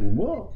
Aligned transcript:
Thomas 0.00 0.48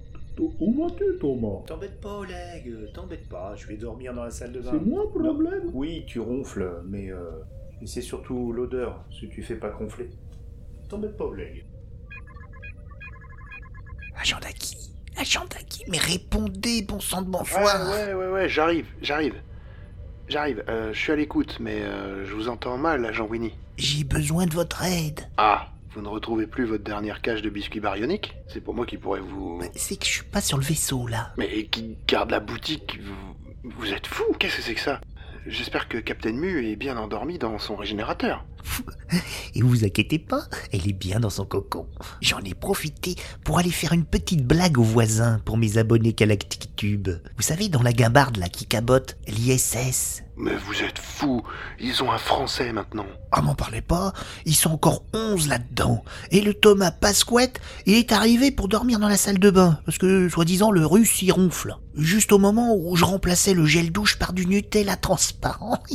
Où 0.59 0.83
vas-tu, 0.83 1.19
Thomas? 1.21 1.63
T'embête 1.67 2.01
pas, 2.01 2.19
Oleg, 2.19 2.67
euh, 2.67 2.91
t'embête 2.93 3.29
pas, 3.29 3.55
je 3.57 3.67
vais 3.67 3.77
dormir 3.77 4.15
dans 4.15 4.25
la 4.25 4.31
salle 4.31 4.53
de 4.53 4.61
bain. 4.61 4.71
C'est 4.73 4.85
moi 4.85 5.05
le 5.05 5.23
problème? 5.23 5.71
Oui, 5.73 6.05
tu 6.07 6.19
ronfles, 6.19 6.83
mais, 6.87 7.11
euh, 7.11 7.31
mais 7.81 7.87
c'est 7.87 8.01
surtout 8.01 8.53
l'odeur, 8.53 9.05
si 9.13 9.29
tu 9.29 9.43
fais 9.43 9.57
pas 9.57 9.71
gonfler. 9.71 10.11
T'embête 10.89 11.17
pas, 11.17 11.25
Oleg. 11.25 11.67
Agent 14.17 14.39
Daki 14.41 14.95
Agent 15.17 15.45
Daki 15.51 15.85
Mais 15.89 15.99
répondez, 15.99 16.83
bon 16.83 17.01
sang 17.01 17.23
de 17.23 17.29
bon 17.29 17.43
Ouais, 17.43 17.63
ouais, 17.63 18.15
ouais, 18.15 18.29
ouais, 18.33 18.49
j'arrive, 18.49 18.87
j'arrive. 19.03 19.35
J'arrive, 20.29 20.65
euh, 20.69 20.93
je 20.93 20.99
suis 20.99 21.13
à 21.13 21.17
l'écoute, 21.17 21.59
mais 21.61 21.83
euh, 21.83 22.25
je 22.25 22.33
vous 22.33 22.49
entends 22.49 22.79
mal, 22.79 23.05
agent 23.05 23.27
Winnie. 23.27 23.53
J'ai 23.77 24.05
besoin 24.05 24.47
de 24.47 24.55
votre 24.55 24.83
aide. 24.83 25.21
Ah, 25.37 25.69
vous 25.95 26.03
ne 26.03 26.09
retrouvez 26.09 26.47
plus 26.49 26.65
votre 26.65 26.83
dernière 26.83 27.23
cage 27.23 27.41
de 27.41 27.49
biscuits 27.49 27.79
baryoniques 27.81 28.35
C'est 28.49 28.61
pour 28.61 28.75
moi 28.75 28.85
qui 28.85 28.99
pourrais 28.99 29.21
vous... 29.21 29.61
C'est 29.77 29.97
que 29.97 30.05
je 30.05 30.11
suis 30.11 30.25
pas 30.25 30.41
sur 30.41 30.59
le 30.59 30.65
vaisseau, 30.65 31.07
là. 31.07 31.33
Mais 31.37 31.67
qui 31.67 31.97
garde 32.09 32.33
la 32.33 32.41
boutique 32.41 32.99
Vous, 33.01 33.71
vous 33.71 33.93
êtes 33.93 34.07
fou 34.09 34.25
Qu'est-ce 34.39 34.57
que 34.57 34.63
c'est 34.63 34.75
que 34.75 34.81
ça? 34.81 35.01
J'espère 35.47 35.89
que 35.89 35.99
Captain 35.99 36.33
Mu 36.33 36.67
est 36.67 36.77
bien 36.77 36.97
endormi 36.97 37.39
dans 37.39 37.59
son 37.59 37.77
régénérateur. 37.77 38.45
Et 39.55 39.63
vous 39.63 39.85
inquiétez 39.85 40.19
pas, 40.19 40.45
elle 40.73 40.89
est 40.89 40.93
bien 40.93 41.21
dans 41.21 41.31
son 41.31 41.45
cocon. 41.45 41.87
J'en 42.21 42.41
ai 42.41 42.55
profité 42.55 43.15
pour 43.45 43.59
aller 43.59 43.71
faire 43.71 43.93
une 43.93 44.05
petite 44.05 44.45
blague 44.45 44.79
aux 44.79 44.83
voisins 44.83 45.41
pour 45.45 45.57
mes 45.57 45.79
abonnés 45.79 46.13
Galactic 46.13 46.75
Tube. 46.77 47.09
Vous 47.37 47.43
savez, 47.43 47.69
dans 47.69 47.83
la 47.83 47.93
guimbarde 47.93 48.37
là 48.37 48.49
qui 48.49 48.67
cabote, 48.67 49.17
l'ISS. 49.29 50.23
Mais 50.37 50.57
vous 50.57 50.83
êtes 50.83 50.99
fou 50.99 51.43
Ils 51.79 52.03
ont 52.03 52.11
un 52.11 52.19
français 52.19 52.73
maintenant. 52.73 53.07
Ah, 53.31 53.41
m'en 53.41 53.55
parlez 53.55 53.83
pas, 53.83 54.13
ils 54.45 54.57
sont 54.57 54.73
encore 54.73 55.05
11 55.13 55.49
là-dedans. 55.49 56.05
Et 56.33 56.41
le 56.41 56.55
Thomas 56.55 56.91
Pasquette, 56.91 57.61
il 57.87 57.95
est 57.95 58.11
arrivé 58.11 58.51
pour 58.51 58.67
dormir 58.67 58.99
dans 58.99 59.09
la 59.09 59.17
salle 59.17 59.39
de 59.39 59.51
bain, 59.51 59.79
parce 59.85 59.99
que, 59.99 60.29
soi-disant, 60.29 60.73
le 60.73 60.85
russe 60.85 61.23
y 61.23 61.31
ronfle. 61.31 61.77
Juste 61.97 62.33
au 62.33 62.39
moment 62.39 62.75
où 62.77 62.97
je 62.97 63.05
remplaçais 63.05 63.55
le 63.55 63.65
gel 63.65 63.93
douche 63.93 64.19
par 64.19 64.33
du 64.33 64.47
Nutella 64.47 64.97
transparent. 64.97 65.83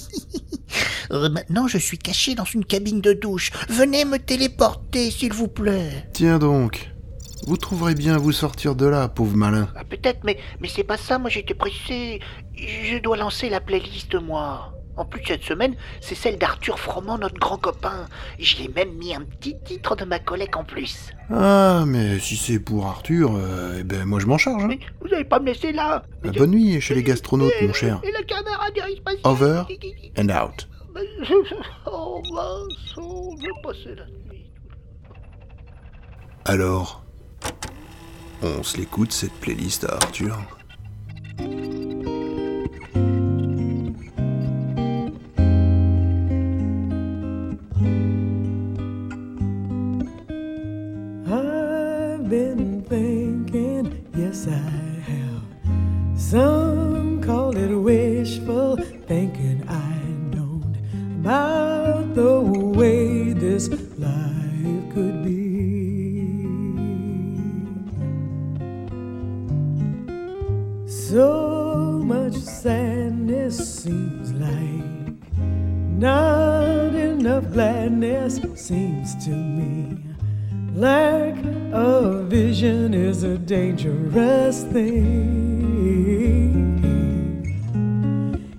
Euh, 1.12 1.28
maintenant, 1.30 1.68
je 1.68 1.80
suis 1.80 1.98
caché 1.98 2.36
dans 2.36 2.46
une 2.46 2.59
cabine 2.66 3.02
de 3.02 3.14
douche. 3.14 3.52
Venez 3.70 4.06
me 4.06 4.18
téléporter, 4.18 5.12
s'il 5.12 5.34
vous 5.34 5.48
plaît. 5.48 6.08
Tiens 6.14 6.40
donc, 6.40 6.92
vous 7.48 7.58
trouverez 7.58 7.96
bien 7.96 8.16
à 8.16 8.18
vous 8.18 8.32
sortir 8.32 8.76
de 8.76 8.86
là, 8.86 9.08
pauvre 9.08 9.36
malin. 9.36 9.70
Ah, 9.76 9.84
Peut-être, 9.84 10.20
mais, 10.24 10.38
mais 10.60 10.68
c'est 10.68 10.84
pas 10.84 10.98
ça, 10.98 11.18
moi 11.20 11.30
j'étais 11.30 11.54
pressé. 11.54 12.20
Je 12.56 12.98
dois 13.00 13.18
lancer 13.18 13.50
la 13.50 13.62
playlist, 13.62 14.16
moi. 14.16 14.74
En 14.98 15.06
plus, 15.06 15.22
cette 15.26 15.44
semaine, 15.44 15.76
c'est 16.02 16.14
celle 16.16 16.38
d'Arthur 16.38 16.78
Froment, 16.78 17.18
notre 17.18 17.40
grand 17.40 17.56
copain. 17.58 18.08
Je 18.38 18.58
l'ai 18.58 18.68
même 18.68 18.92
mis 18.98 19.16
un 19.16 19.22
petit 19.22 19.56
titre 19.64 19.96
de 19.96 20.04
ma 20.04 20.20
collègue 20.20 20.58
en 20.58 20.66
plus. 20.66 21.12
Ah, 21.32 21.86
mais 21.88 22.20
si 22.20 22.36
c'est 22.36 22.60
pour 22.60 22.86
Arthur, 22.86 23.32
euh, 23.38 23.78
eh 23.80 23.84
ben 23.84 24.04
moi 24.04 24.20
je 24.20 24.26
m'en 24.26 24.38
charge. 24.38 24.62
hein. 24.62 24.68
Mais 24.68 24.80
vous 25.00 25.14
allez 25.14 25.24
pas 25.24 25.40
me 25.40 25.46
laisser 25.46 25.72
là 25.72 26.04
Ah, 26.26 26.32
bonne 26.38 26.52
nuit 26.52 26.82
chez 26.82 26.96
les 26.96 27.04
gastronautes, 27.04 27.54
mon 27.62 27.72
cher. 27.72 28.02
Et 28.04 28.12
la 28.12 28.24
caméra 28.24 28.66
Over 29.24 29.62
and 30.18 30.30
out. 30.30 30.68
Oh 31.86 32.22
mince, 32.34 32.96
oh, 32.98 33.36
je 33.40 33.62
passer 33.62 33.96
la 33.96 34.06
nuit. 34.06 34.52
Alors, 36.46 37.04
on 38.42 38.64
se 38.64 38.78
l'écoute 38.78 39.12
cette 39.12 39.34
playlist 39.34 39.84
à 39.84 39.96
Arthur? 39.96 40.38
Dangerous 83.50 84.62
thing. 84.66 85.10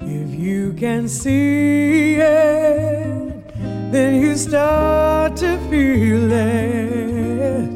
If 0.00 0.36
you 0.36 0.72
can 0.72 1.08
see 1.08 2.16
it, 2.16 3.54
then 3.92 4.20
you 4.20 4.36
start 4.36 5.36
to 5.36 5.58
feel 5.70 6.32
it. 6.32 7.70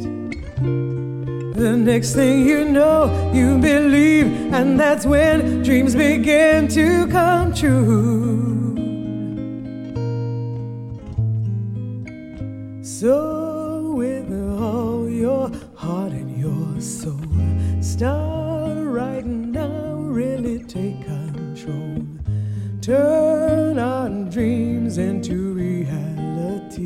The 1.54 1.76
next 1.76 2.14
thing 2.14 2.48
you 2.48 2.64
know, 2.64 3.30
you 3.32 3.58
believe, 3.58 4.26
and 4.52 4.80
that's 4.80 5.06
when 5.06 5.62
dreams 5.62 5.94
begin 5.94 6.66
to 6.70 7.06
come 7.06 7.54
true. 7.54 8.74
So, 12.82 13.92
with 13.94 14.32
all 14.60 15.08
your 15.08 15.52
your 16.44 16.78
soul, 16.80 17.18
start 17.80 18.76
writing 18.76 19.50
now, 19.50 19.94
really 19.94 20.58
take 20.64 21.00
control. 21.06 22.06
Turn 22.82 23.78
our 23.78 24.10
dreams 24.30 24.98
into 24.98 25.54
reality. 25.54 26.82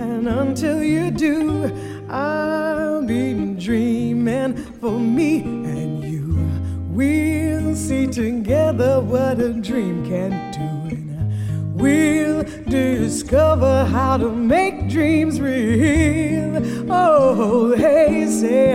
And 0.00 0.26
until 0.28 0.82
you 0.82 1.10
do, 1.10 1.70
I'll 2.08 3.02
be 3.02 3.54
dreaming 3.58 4.56
for 4.80 4.98
me 4.98 5.42
Oh, 17.40 17.72
hey, 17.72 18.26
say, 18.26 18.72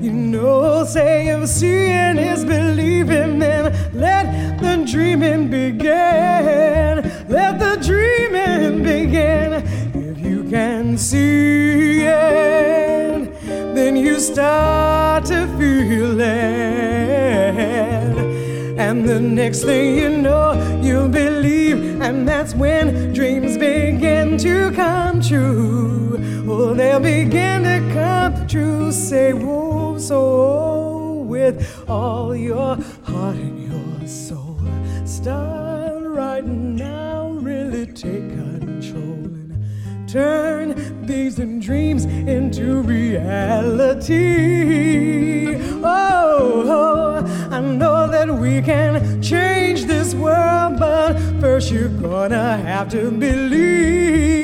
you 0.00 0.10
know, 0.10 0.86
say 0.86 1.28
if 1.28 1.46
seeing 1.50 2.16
is 2.16 2.46
believing, 2.46 3.38
then 3.38 3.74
let 3.92 4.58
the 4.58 4.82
dreaming 4.90 5.50
begin. 5.50 7.02
Let 7.28 7.58
the 7.58 7.76
dreaming 7.84 8.82
begin. 8.82 9.62
If 9.94 10.18
you 10.18 10.44
can 10.48 10.96
see 10.96 12.06
it, 12.06 13.30
then 13.74 13.98
you 13.98 14.18
start 14.18 15.26
to 15.26 15.46
feel 15.58 16.18
it. 16.18 16.26
And 18.78 19.06
the 19.06 19.20
next 19.20 19.64
thing 19.64 19.96
you 19.98 20.08
know, 20.08 20.54
you'll 20.82 21.10
believe, 21.10 22.00
and 22.00 22.26
that's 22.26 22.54
when 22.54 23.12
dreams 23.12 23.58
begin 23.58 24.38
to 24.38 24.72
come 24.72 25.20
true. 25.20 25.95
Oh, 26.58 26.72
they'll 26.72 27.00
begin 27.00 27.64
to 27.64 27.80
come 27.92 28.46
true. 28.46 28.90
Say, 28.90 29.34
whoa, 29.34 29.98
so 29.98 31.22
with 31.28 31.84
all 31.86 32.34
your 32.34 32.78
heart 33.04 33.36
and 33.36 33.68
your 33.68 34.08
soul, 34.08 34.58
start 35.04 36.02
right 36.02 36.46
now, 36.46 37.28
really 37.28 37.84
take 37.84 38.30
control 38.30 39.26
and 39.84 40.08
turn 40.08 41.04
these 41.04 41.36
dreams 41.36 42.06
into 42.06 42.80
reality. 42.80 43.96
Oh, 45.84 46.62
oh, 46.64 47.48
I 47.54 47.60
know 47.60 48.08
that 48.08 48.30
we 48.34 48.62
can 48.62 49.20
change 49.20 49.84
this 49.84 50.14
world, 50.14 50.78
but 50.78 51.18
first 51.38 51.70
you're 51.70 51.90
gonna 51.90 52.56
have 52.56 52.88
to 52.92 53.10
believe. 53.10 54.35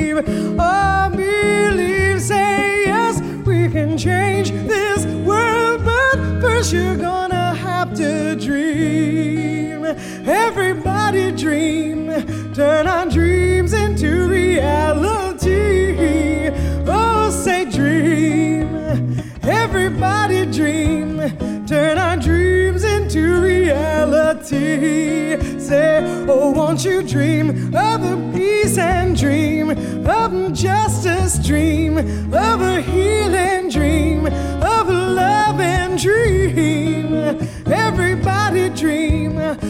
dream, 11.42 12.06
turn 12.54 12.86
our 12.86 13.04
dreams 13.04 13.72
into 13.72 14.28
reality. 14.28 15.98
Oh, 16.86 17.30
say 17.30 17.64
dream, 17.64 18.72
everybody 19.42 20.46
dream, 20.46 21.18
turn 21.66 21.98
our 21.98 22.16
dreams 22.16 22.84
into 22.84 23.40
reality. 23.40 25.36
Say, 25.58 26.04
oh, 26.28 26.52
won't 26.52 26.84
you 26.84 27.02
dream 27.02 27.74
of 27.74 28.04
a 28.04 28.32
peace 28.32 28.78
and 28.78 29.18
dream, 29.18 29.70
of 30.06 30.52
justice, 30.52 31.44
dream, 31.44 31.98
of 32.32 32.62
a 32.62 32.80
healing 32.80 33.68
dream, 33.68 34.26
of 34.26 34.88
love 34.88 35.58
and 35.58 35.98
dream. 35.98 37.12
Everybody 37.66 38.68
dream 38.68 39.61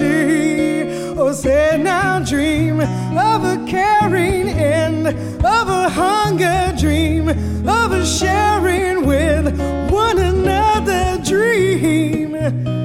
reality. 0.00 1.18
Oh, 1.18 1.32
say 1.32 1.78
now, 1.82 2.20
dream 2.20 2.80
of 2.80 3.44
a 3.44 3.64
caring 3.66 4.48
end, 4.48 5.08
of 5.08 5.68
a 5.68 5.88
hunger 5.88 6.74
dream, 6.78 7.28
of 7.28 7.92
a 7.92 8.04
sharing 8.04 9.06
with 9.06 9.46
one 9.90 10.18
another 10.18 11.22
dream. 11.22 12.34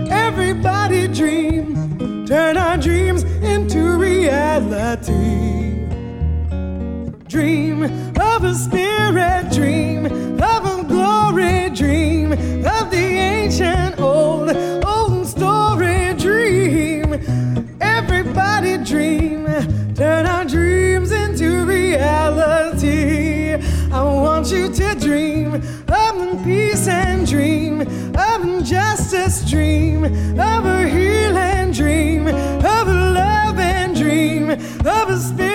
Everybody 0.10 1.08
dream, 1.08 2.26
turn 2.26 2.58
our 2.58 2.78
dreams 2.78 3.24
into 3.24 3.98
reality. 3.98 5.46
Dream 7.28 7.84
of 7.84 8.44
a 8.44 8.54
spirit 8.54 9.52
dream, 9.52 10.06
of 10.06 10.66
a 10.66 10.84
glory 10.88 11.70
dream, 11.70 12.32
of 12.32 12.90
the 12.92 12.98
ancient 12.98 14.00
old, 14.00 14.28
old 14.50 14.67
dream, 18.88 19.46
turn 19.96 20.26
our 20.26 20.46
dreams 20.46 21.12
into 21.12 21.66
reality. 21.66 23.54
I 23.92 24.02
want 24.02 24.50
you 24.50 24.74
to 24.74 24.96
dream 24.96 25.56
of 25.56 26.44
peace 26.46 26.88
and 26.88 27.28
dream, 27.28 27.82
of 28.16 28.64
justice 28.64 29.50
dream, 29.50 30.06
of 30.06 30.66
a 30.66 30.88
healing 30.88 31.74
dream, 31.74 32.28
of 32.28 32.88
a 32.88 32.94
love 32.94 33.60
and 33.60 33.94
dream, 33.94 34.52
of 34.52 35.10
a 35.10 35.18
spirit 35.18 35.47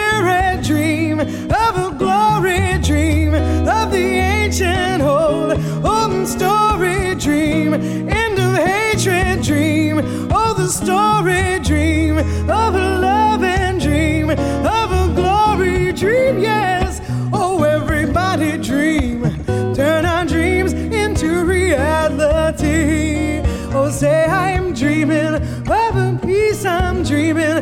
dreaming 27.13 27.62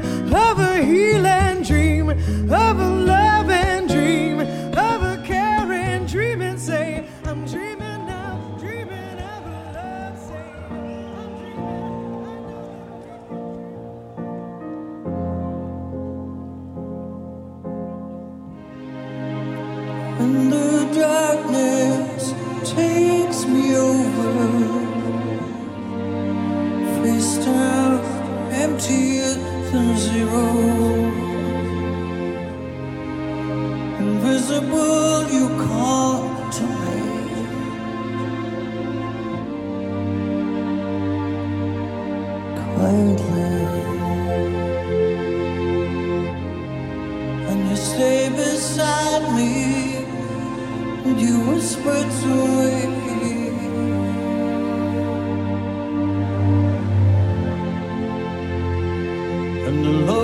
And 59.91 60.19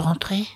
rentrer? 0.00 0.46